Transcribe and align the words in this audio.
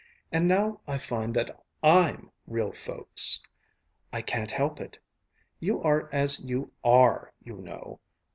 And 0.31 0.47
now 0.47 0.81
I 0.87 0.97
find 0.97 1.35
that 1.35 1.61
I'm 1.83 2.31
real 2.47 2.71
folks! 2.71 3.39
I 4.11 4.23
can't 4.23 4.49
help 4.49 4.79
it. 4.81 4.97
You 5.59 5.79
are 5.83 6.09
as 6.11 6.39
you 6.39 6.71
are, 6.83 7.31
you 7.43 7.57
know. 7.57 7.99